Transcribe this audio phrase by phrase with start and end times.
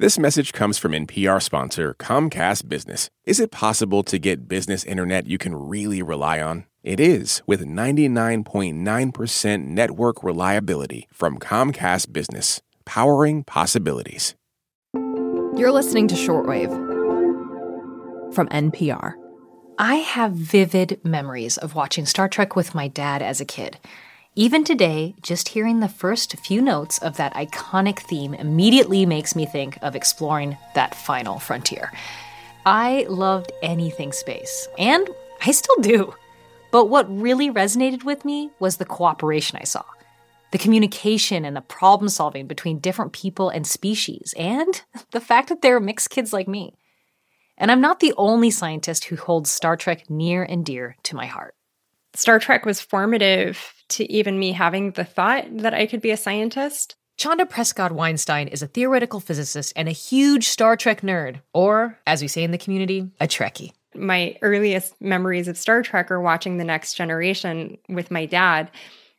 [0.00, 3.10] This message comes from NPR sponsor Comcast Business.
[3.26, 6.64] Is it possible to get business internet you can really rely on?
[6.82, 14.34] It is with 99.9% network reliability from Comcast Business, powering possibilities.
[14.94, 16.72] You're listening to Shortwave
[18.34, 19.12] from NPR.
[19.78, 23.76] I have vivid memories of watching Star Trek with my dad as a kid.
[24.36, 29.44] Even today, just hearing the first few notes of that iconic theme immediately makes me
[29.44, 31.92] think of exploring that final frontier.
[32.64, 35.10] I loved anything space, and
[35.44, 36.14] I still do.
[36.70, 39.84] But what really resonated with me was the cooperation I saw
[40.52, 45.62] the communication and the problem solving between different people and species, and the fact that
[45.62, 46.74] there are mixed kids like me.
[47.58, 51.26] And I'm not the only scientist who holds Star Trek near and dear to my
[51.26, 51.54] heart.
[52.14, 56.16] Star Trek was formative to even me having the thought that I could be a
[56.16, 56.96] scientist.
[57.16, 62.28] Chanda Prescod-Weinstein is a theoretical physicist and a huge Star Trek nerd, or, as we
[62.28, 63.72] say in the community, a Trekkie.
[63.94, 68.70] My earliest memories of Star Trek are watching The Next Generation with my dad.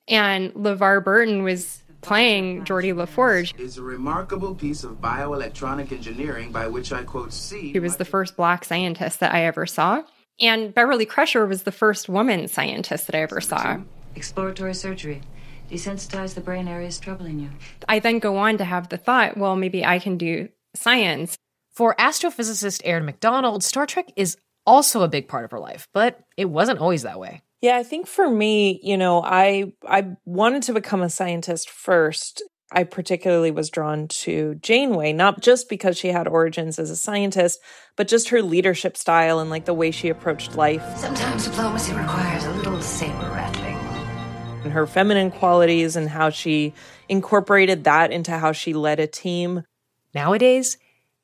[0.07, 3.59] And LeVar Burton was playing Geordi LaForge.
[3.59, 7.71] Is a remarkable piece of bioelectronic engineering by which I quote see.
[7.71, 10.01] He was the first black scientist that I ever saw.
[10.39, 13.81] And Beverly Crusher was the first woman scientist that I ever saw.
[14.15, 15.21] Exploratory surgery.
[15.69, 17.49] Desensitize the brain areas troubling you.
[17.87, 21.37] I then go on to have the thought, well, maybe I can do science.
[21.71, 26.19] For astrophysicist Erin Macdonald, Star Trek is also a big part of her life, but
[26.35, 27.41] it wasn't always that way.
[27.61, 32.43] Yeah, I think for me, you know, I I wanted to become a scientist first.
[32.73, 37.59] I particularly was drawn to Janeway, not just because she had origins as a scientist,
[37.97, 40.83] but just her leadership style and like the way she approached life.
[40.97, 43.60] Sometimes diplomacy requires a little saber rattling.
[44.63, 46.73] And her feminine qualities and how she
[47.09, 49.63] incorporated that into how she led a team.
[50.13, 50.77] Nowadays,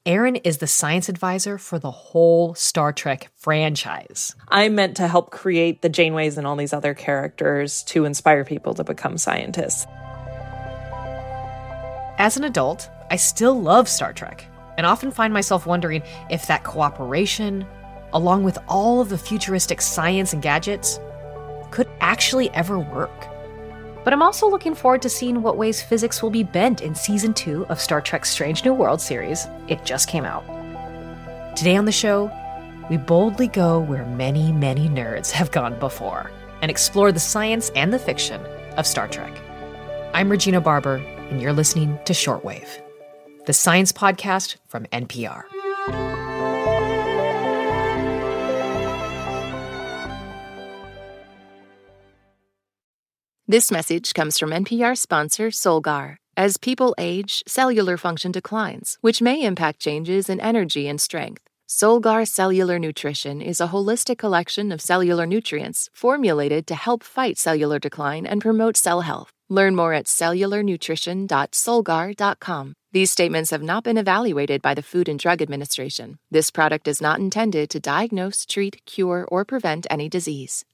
[0.07, 4.33] Erin is the science advisor for the whole Star Trek franchise.
[4.47, 8.73] I meant to help create the Janeways and all these other characters to inspire people
[8.75, 9.85] to become scientists.
[12.17, 14.45] As an adult, I still love Star Trek
[14.77, 17.67] and often find myself wondering if that cooperation,
[18.13, 21.01] along with all of the futuristic science and gadgets,
[21.71, 23.27] could actually ever work.
[24.03, 27.33] But I'm also looking forward to seeing what ways physics will be bent in season
[27.33, 29.47] two of Star Trek's Strange New World series.
[29.67, 30.45] It just came out.
[31.57, 32.31] Today on the show,
[32.89, 37.91] we boldly go where many, many nerds have gone before and explore the science and
[37.91, 38.41] the fiction
[38.77, 39.33] of Star Trek.
[40.13, 40.95] I'm Regina Barber,
[41.29, 42.69] and you're listening to Shortwave,
[43.45, 45.43] the science podcast from NPR.
[53.49, 56.17] This message comes from NPR sponsor Solgar.
[56.35, 61.43] As people age, cellular function declines, which may impact changes in energy and strength.
[61.65, 67.79] Solgar Cellular Nutrition is a holistic collection of cellular nutrients formulated to help fight cellular
[67.79, 69.31] decline and promote cell health.
[69.47, 72.73] Learn more at cellularnutrition.solgar.com.
[72.91, 76.19] These statements have not been evaluated by the Food and Drug Administration.
[76.29, 80.65] This product is not intended to diagnose, treat, cure, or prevent any disease.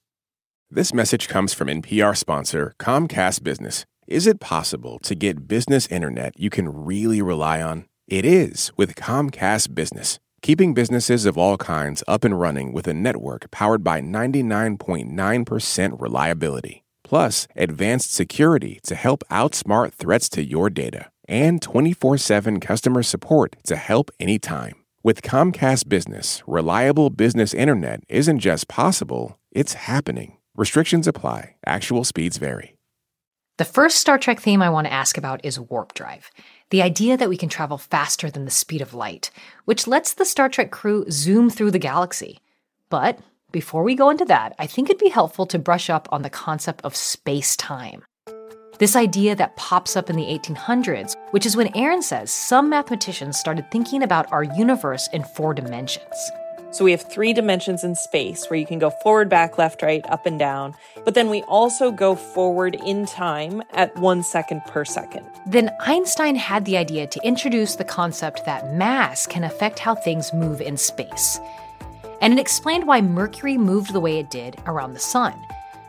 [0.76, 3.86] This message comes from NPR sponsor Comcast Business.
[4.08, 7.86] Is it possible to get business internet you can really rely on?
[8.08, 12.94] It is with Comcast Business keeping businesses of all kinds up and running with a
[12.96, 16.84] network powered by 99.9% reliability.
[17.04, 23.58] Plus, advanced security to help outsmart threats to your data, and 24 7 customer support
[23.68, 24.74] to help anytime.
[25.04, 30.38] With Comcast Business, reliable business internet isn't just possible, it's happening.
[30.56, 32.76] Restrictions apply, actual speeds vary.
[33.58, 36.30] The first Star Trek theme I want to ask about is warp drive
[36.70, 39.32] the idea that we can travel faster than the speed of light,
[39.66, 42.40] which lets the Star Trek crew zoom through the galaxy.
[42.90, 43.18] But
[43.52, 46.30] before we go into that, I think it'd be helpful to brush up on the
[46.30, 48.04] concept of space time.
[48.78, 53.40] This idea that pops up in the 1800s, which is when Erin says some mathematicians
[53.40, 56.32] started thinking about our universe in four dimensions.
[56.74, 60.04] So we have three dimensions in space where you can go forward, back, left, right,
[60.10, 60.74] up, and down.
[61.06, 65.24] But then we also go forward in time at one second per second.
[65.46, 70.34] Then Einstein had the idea to introduce the concept that mass can affect how things
[70.34, 71.40] move in space.
[72.22, 75.40] And it explained why Mercury moved the way it did around the sun,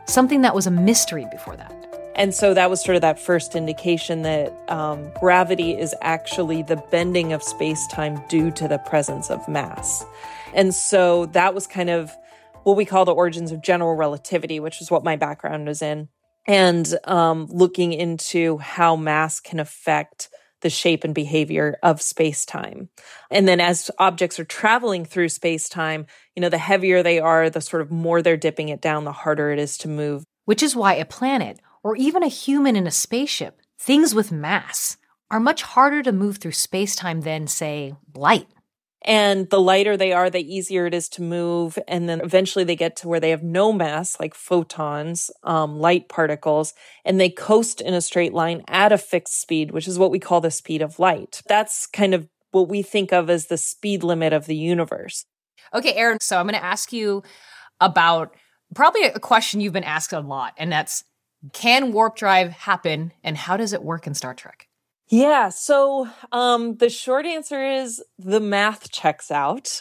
[0.05, 1.84] something that was a mystery before that.
[2.15, 6.77] And so that was sort of that first indication that um, gravity is actually the
[6.91, 10.05] bending of space time due to the presence of mass.
[10.53, 12.15] And so that was kind of
[12.63, 16.07] what we call the origins of general relativity, which is what my background was in,
[16.47, 22.43] and um, looking into how mass can affect the the shape and behavior of space
[22.43, 22.89] time.
[23.29, 27.51] And then as objects are traveling through space time, you know, the heavier they are,
[27.51, 30.23] the sort of more they're dipping it down, the harder it is to move.
[30.45, 34.97] Which is why a planet, or even a human in a spaceship, things with mass,
[35.29, 38.47] are much harder to move through space time than, say, light.
[39.03, 41.77] And the lighter they are, the easier it is to move.
[41.87, 46.09] And then eventually they get to where they have no mass, like photons, um, light
[46.09, 46.73] particles,
[47.05, 50.17] and they coast in a straight line at a fixed speed, which is what we
[50.17, 51.43] call the speed of light.
[51.47, 55.25] That's kind of what we think of as the speed limit of the universe.
[55.71, 57.21] Okay, Erin, so I'm going to ask you
[57.79, 58.35] about
[58.73, 61.03] probably a question you've been asked a lot, and that's
[61.53, 64.67] can warp drive happen and how does it work in Star Trek?
[65.07, 65.49] Yeah.
[65.49, 69.79] So um, the short answer is the math checks out.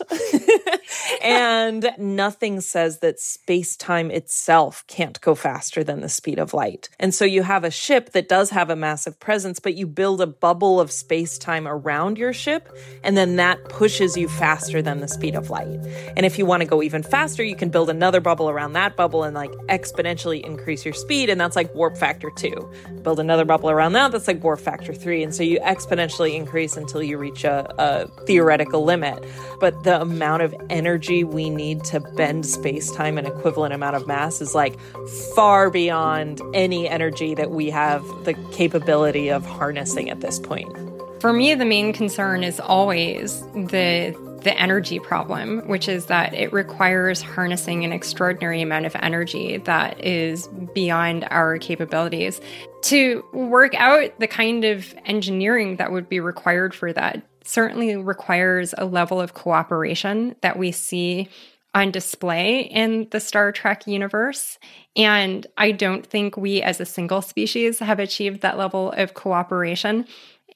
[1.23, 6.91] and nothing says that space time itself can't go faster than the speed of light.
[7.01, 10.21] And so you have a ship that does have a massive presence, but you build
[10.21, 12.69] a bubble of space time around your ship,
[13.03, 15.81] and then that pushes you faster than the speed of light.
[16.17, 18.95] And if you want to go even faster, you can build another bubble around that
[18.95, 21.31] bubble and like exponentially increase your speed.
[21.31, 22.71] And that's like warp factor two.
[23.03, 25.23] Build another bubble around that, that's like warp factor three three.
[25.23, 29.25] And so you exponentially increase until you reach a, a theoretical limit.
[29.61, 34.07] But the amount of energy we need to bend space time an equivalent amount of
[34.07, 34.79] mass is like
[35.37, 40.69] far beyond any energy that we have the capability of harnessing at this point.
[41.21, 46.53] For me, the main concern is always the the energy problem, which is that it
[46.53, 52.41] requires harnessing an extraordinary amount of energy that is beyond our capabilities.
[52.83, 58.75] To work out the kind of engineering that would be required for that certainly requires
[58.79, 61.29] a level of cooperation that we see
[61.75, 64.59] on display in the Star Trek universe.
[64.95, 70.07] And I don't think we as a single species have achieved that level of cooperation.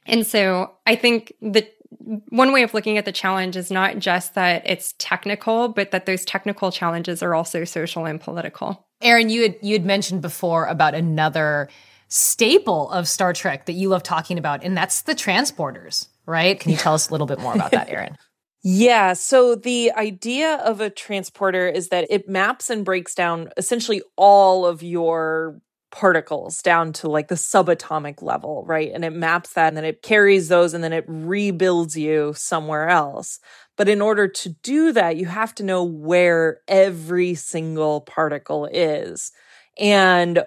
[0.07, 4.35] And so I think the one way of looking at the challenge is not just
[4.35, 8.87] that it's technical, but that those technical challenges are also social and political.
[9.01, 11.69] Erin, you had you had mentioned before about another
[12.09, 16.59] staple of Star Trek that you love talking about, and that's the transporters, right?
[16.59, 18.17] Can you tell us a little bit more about that, Erin?
[18.65, 19.13] Yeah.
[19.13, 24.67] So the idea of a transporter is that it maps and breaks down essentially all
[24.67, 28.91] of your particles down to like the subatomic level, right?
[28.93, 32.89] And it maps that and then it carries those and then it rebuilds you somewhere
[32.89, 33.41] else.
[33.77, 39.33] But in order to do that, you have to know where every single particle is.
[39.79, 40.43] And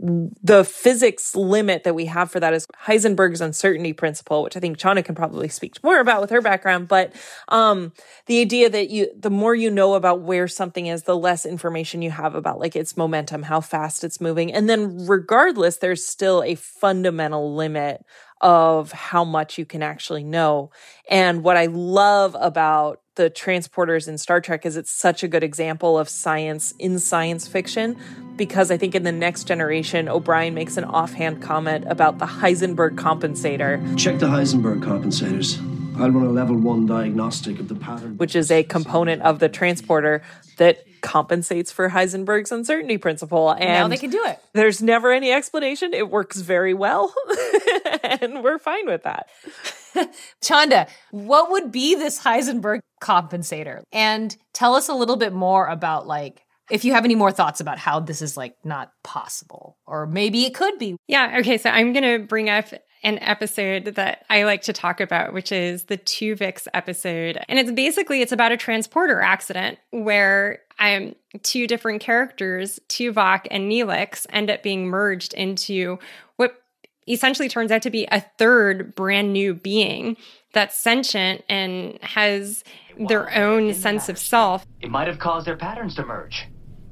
[0.00, 4.78] the physics limit that we have for that is Heisenberg's uncertainty principle, which I think
[4.78, 6.88] Chanda can probably speak more about with her background.
[6.88, 7.12] But
[7.48, 7.92] um,
[8.24, 12.00] the idea that you, the more you know about where something is, the less information
[12.00, 16.42] you have about like its momentum, how fast it's moving, and then regardless, there's still
[16.42, 18.04] a fundamental limit
[18.40, 20.70] of how much you can actually know.
[21.10, 25.44] And what I love about the transporters in Star Trek is it's such a good
[25.44, 27.94] example of science in science fiction
[28.36, 32.96] because I think in the next generation, O'Brien makes an offhand comment about the Heisenberg
[32.96, 33.98] compensator.
[33.98, 35.58] Check the Heisenberg compensators.
[36.00, 38.16] I'll run a level one diagnostic of the pattern.
[38.16, 40.22] Which is a component of the transporter
[40.56, 43.50] that compensates for Heisenberg's uncertainty principle.
[43.50, 44.38] And now they can do it.
[44.54, 45.92] There's never any explanation.
[45.92, 47.12] It works very well.
[48.02, 49.28] and we're fine with that.
[50.40, 53.82] Chanda, what would be this Heisenberg compensator?
[53.92, 57.60] And tell us a little bit more about like if you have any more thoughts
[57.60, 60.96] about how this is like not possible or maybe it could be.
[61.08, 62.66] Yeah, okay, so I'm going to bring up
[63.02, 67.38] an episode that I like to talk about, which is the Tuvix episode.
[67.48, 73.70] And it's basically it's about a transporter accident where um, two different characters, Tuvok and
[73.70, 75.98] Neelix, end up being merged into
[76.36, 76.62] what
[77.08, 80.16] essentially turns out to be a third brand new being
[80.52, 82.64] that's sentient and has
[82.98, 84.66] their own sense of self.
[84.80, 86.46] It might have caused their patterns to merge.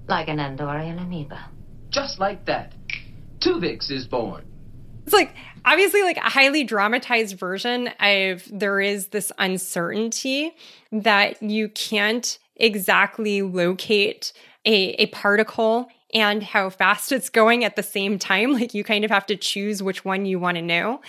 [0.08, 1.50] Like an Andorian amoeba.
[1.90, 2.74] Just like that.
[3.40, 4.44] Tuvix is born.
[5.04, 5.34] It's like
[5.64, 10.54] obviously like a highly dramatized version of there is this uncertainty
[10.92, 14.32] that you can't exactly locate
[14.66, 18.52] a, a particle and how fast it's going at the same time.
[18.58, 21.00] Like you kind of have to choose which one you want to know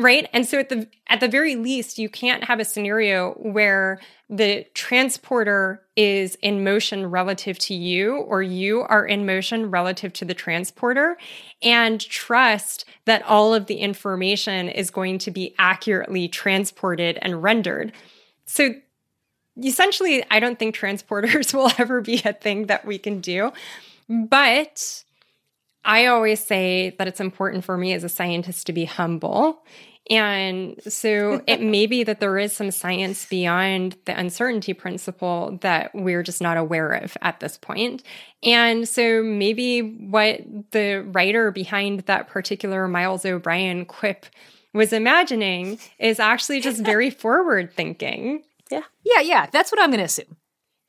[0.00, 0.28] right?
[0.32, 4.66] And so at the at the very least you can't have a scenario where the
[4.74, 10.34] transporter is in motion relative to you or you are in motion relative to the
[10.34, 11.16] transporter
[11.62, 17.92] and trust that all of the information is going to be accurately transported and rendered.
[18.46, 18.74] So
[19.64, 23.52] essentially i don't think transporters will ever be a thing that we can do
[24.08, 25.04] but
[25.84, 29.62] I always say that it's important for me as a scientist to be humble
[30.10, 35.94] And so it may be that there is some science beyond the uncertainty principle that
[35.94, 38.02] we're just not aware of at this point.
[38.42, 40.40] And so maybe what
[40.72, 44.26] the writer behind that particular Miles O'Brien quip
[44.74, 48.42] was imagining is actually just very forward thinking.
[48.70, 48.82] Yeah.
[49.04, 49.46] Yeah, yeah.
[49.52, 50.36] That's what I'm going to assume.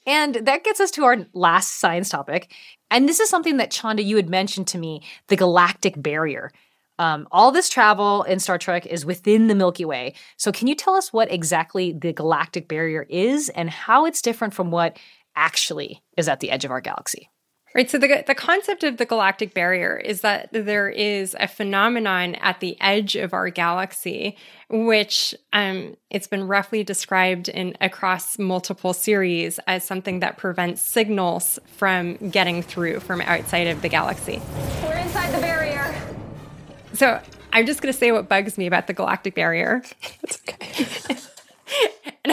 [0.05, 2.53] And that gets us to our last science topic.
[2.91, 6.51] And this is something that Chanda, you had mentioned to me the galactic barrier.
[6.97, 10.13] Um, all this travel in Star Trek is within the Milky Way.
[10.37, 14.53] So, can you tell us what exactly the galactic barrier is and how it's different
[14.53, 14.97] from what
[15.35, 17.29] actually is at the edge of our galaxy?
[17.75, 17.89] Right.
[17.89, 22.61] So the, the concept of the galactic barrier is that there is a phenomenon at
[22.61, 24.37] the edge of our galaxy,
[24.69, 31.59] which um, it's been roughly described in across multiple series as something that prevents signals
[31.75, 34.41] from getting through from outside of the galaxy.
[34.81, 35.93] We're inside the barrier.
[36.93, 39.83] So I'm just going to say what bugs me about the galactic barrier.
[40.21, 41.17] That's okay.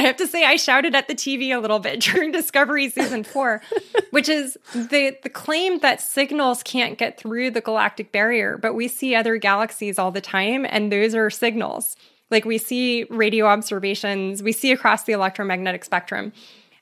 [0.03, 3.23] I have to say, I shouted at the TV a little bit during Discovery season
[3.23, 3.63] four,
[4.11, 8.89] which is the the claim that signals can't get through the galactic barrier, but we
[8.89, 11.97] see other galaxies all the time, and those are signals.
[12.31, 16.33] Like we see radio observations, we see across the electromagnetic spectrum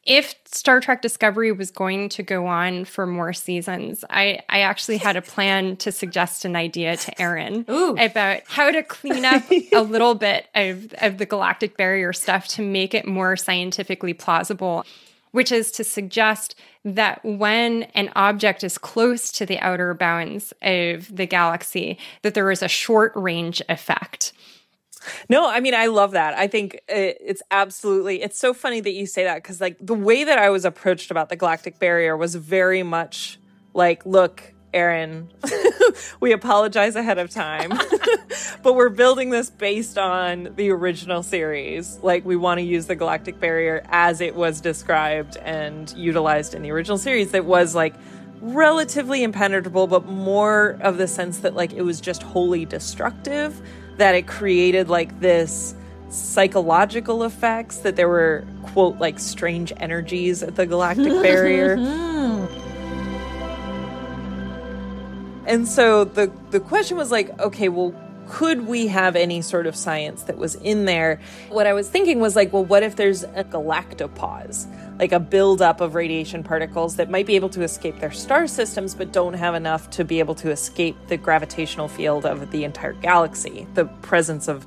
[0.05, 4.97] if Star Trek Discovery was going to go on for more seasons, I, I actually
[4.97, 9.83] had a plan to suggest an idea to Erin about how to clean up a
[9.83, 14.87] little bit of, of the galactic barrier stuff to make it more scientifically plausible,
[15.33, 21.15] which is to suggest that when an object is close to the outer bounds of
[21.15, 24.33] the galaxy, that there is a short range effect.
[25.29, 26.37] No, I mean, I love that.
[26.37, 30.25] I think it's absolutely, it's so funny that you say that because, like, the way
[30.25, 33.39] that I was approached about the galactic barrier was very much
[33.73, 35.29] like, look, Erin,
[36.21, 37.73] we apologize ahead of time,
[38.63, 41.99] but we're building this based on the original series.
[42.03, 46.63] Like, we want to use the galactic barrier as it was described and utilized in
[46.63, 47.33] the original series.
[47.33, 47.95] That was like,
[48.43, 53.61] relatively impenetrable, but more of the sense that like it was just wholly destructive
[54.01, 55.75] that it created like this
[56.09, 61.77] psychological effects that there were quote like strange energies at the galactic barrier.
[61.77, 62.47] Hmm.
[65.47, 67.95] And so the the question was like okay well
[68.31, 72.21] could we have any sort of science that was in there what i was thinking
[72.21, 74.67] was like well what if there's a galactopause
[75.01, 78.95] like a buildup of radiation particles that might be able to escape their star systems,
[78.95, 82.93] but don't have enough to be able to escape the gravitational field of the entire
[82.93, 84.67] galaxy, the presence of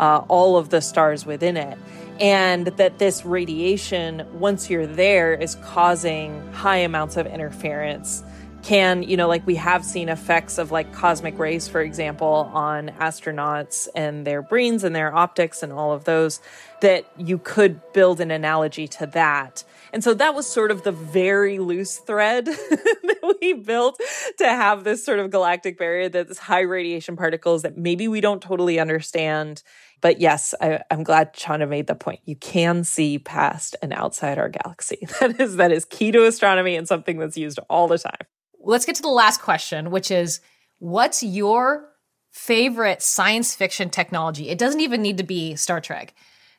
[0.00, 1.78] uh, all of the stars within it.
[2.18, 8.24] And that this radiation, once you're there, is causing high amounts of interference
[8.62, 12.88] can you know like we have seen effects of like cosmic rays for example on
[12.98, 16.40] astronauts and their brains and their optics and all of those
[16.80, 20.92] that you could build an analogy to that and so that was sort of the
[20.92, 24.00] very loose thread that we built
[24.38, 28.42] to have this sort of galactic barrier that's high radiation particles that maybe we don't
[28.42, 29.62] totally understand.
[30.00, 32.20] But yes, I, am glad Chanda made the point.
[32.24, 35.06] You can see past and outside our galaxy.
[35.20, 38.26] That is that is key to astronomy and something that's used all the time.
[38.68, 40.40] Let's get to the last question, which is
[40.78, 41.88] what's your
[42.30, 44.50] favorite science fiction technology?
[44.50, 46.14] It doesn't even need to be Star Trek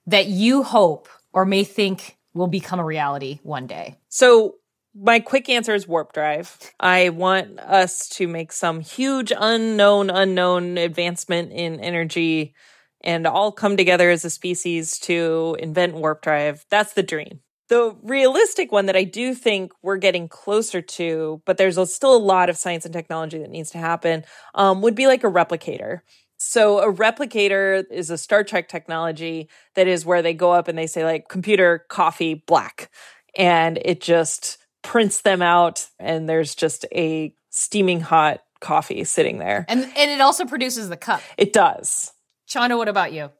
[0.07, 3.99] that you hope or may think will become a reality one day?
[4.07, 4.55] So,
[4.95, 6.57] my quick answer is warp drive.
[6.79, 12.55] I want us to make some huge unknown, unknown advancement in energy
[13.01, 16.65] and all come together as a species to invent warp drive.
[16.71, 17.41] That's the dream.
[17.69, 22.17] The realistic one that I do think we're getting closer to, but there's still a
[22.17, 26.01] lot of science and technology that needs to happen, um, would be like a replicator.
[26.37, 30.77] So a replicator is a Star Trek technology that is where they go up and
[30.77, 32.89] they say like computer coffee black
[33.37, 39.65] and it just prints them out and there's just a steaming hot coffee sitting there.
[39.67, 41.21] And and it also produces the cup.
[41.37, 42.13] It does.
[42.47, 43.31] Chanda, what about you?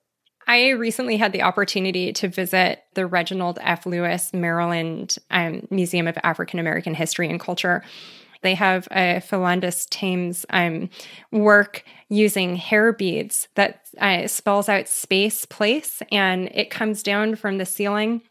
[0.50, 3.86] I recently had the opportunity to visit the Reginald F.
[3.86, 7.84] Lewis Maryland um, Museum of African American History and Culture.
[8.42, 10.90] They have a Felandus Thames um,
[11.32, 17.60] work using hair beads that uh, spells out space, place, and it comes down from
[17.60, 18.24] the ceiling.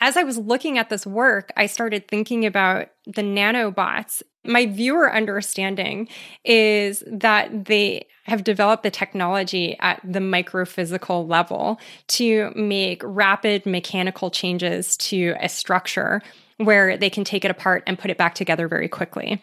[0.00, 4.22] As I was looking at this work, I started thinking about the nanobots.
[4.44, 6.08] My viewer understanding
[6.44, 14.30] is that they have developed the technology at the microphysical level to make rapid mechanical
[14.30, 16.22] changes to a structure
[16.58, 19.40] where they can take it apart and put it back together very quickly.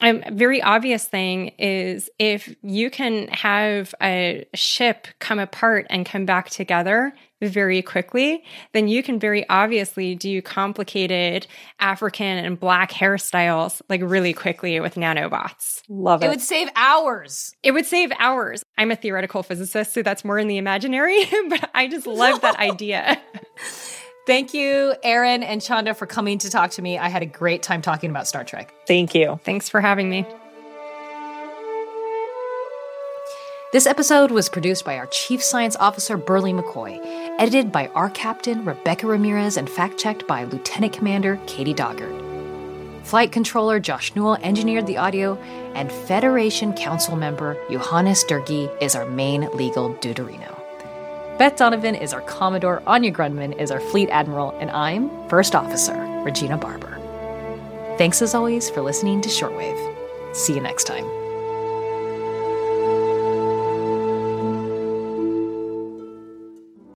[0.00, 6.24] A very obvious thing is if you can have a ship come apart and come
[6.24, 11.46] back together very quickly, then you can very obviously do complicated
[11.78, 15.82] African and black hairstyles like really quickly with nanobots.
[15.88, 16.26] Love it.
[16.26, 17.54] It would save hours.
[17.62, 18.62] It would save hours.
[18.76, 22.56] I'm a theoretical physicist, so that's more in the imaginary, but I just love that
[22.58, 23.20] idea.
[24.28, 26.98] Thank you, Erin and Chanda, for coming to talk to me.
[26.98, 28.74] I had a great time talking about Star Trek.
[28.86, 29.40] Thank you.
[29.42, 30.26] Thanks for having me.
[33.72, 37.00] This episode was produced by our Chief Science Officer, Berly McCoy,
[37.38, 43.06] edited by our captain, Rebecca Ramirez, and fact checked by Lieutenant Commander Katie Daugert.
[43.06, 45.36] Flight controller Josh Newell engineered the audio,
[45.74, 50.57] and Federation Council member Johannes Doerge is our main legal deuterino.
[51.38, 55.94] Beth Donovan is our Commodore, Anya Grundmann is our Fleet Admiral, and I'm First Officer
[56.24, 56.98] Regina Barber.
[57.96, 59.78] Thanks as always for listening to Shortwave.
[60.34, 61.04] See you next time.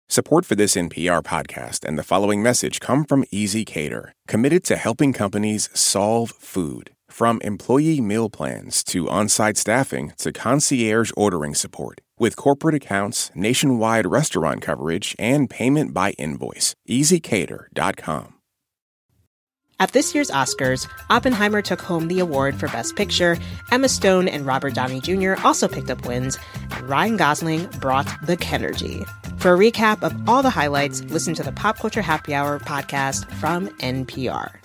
[0.08, 5.12] Support for this NPR podcast and the following message come from ezCater, committed to helping
[5.12, 6.92] companies solve food.
[7.10, 12.00] From employee meal plans to on site staffing to concierge ordering support.
[12.20, 16.74] With corporate accounts, nationwide restaurant coverage, and payment by invoice.
[16.86, 18.34] ezCater.com.
[19.78, 23.38] At this year's Oscars, Oppenheimer took home the award for Best Picture.
[23.72, 25.32] Emma Stone and Robert Downey Jr.
[25.42, 26.36] also picked up wins,
[26.72, 29.08] and Ryan Gosling brought the Kenergy.
[29.40, 33.24] For a recap of all the highlights, listen to the Pop Culture Happy Hour podcast
[33.36, 34.60] from NPR.